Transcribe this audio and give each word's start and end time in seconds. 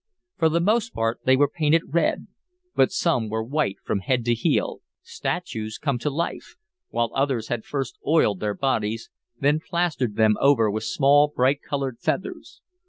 For 0.39 0.49
the 0.49 0.59
most 0.59 0.95
part 0.95 1.19
they 1.25 1.37
were 1.37 1.47
painted 1.47 1.83
red, 1.93 2.25
but 2.75 2.91
some 2.91 3.29
were 3.29 3.43
white 3.43 3.77
from 3.83 3.99
head 3.99 4.25
to 4.25 4.33
heel, 4.33 4.81
statues 5.03 5.77
come 5.77 5.99
to 5.99 6.09
life, 6.09 6.55
while 6.89 7.11
others 7.13 7.49
had 7.49 7.65
first 7.65 7.99
oiled 8.03 8.39
their 8.39 8.55
bodies, 8.55 9.11
then 9.39 9.59
plastered 9.59 10.15
them 10.15 10.37
over 10.41 10.71
with 10.71 10.85
small 10.85 11.27
bright 11.27 11.61
colored 11.61 11.99
feathers. 11.99 12.61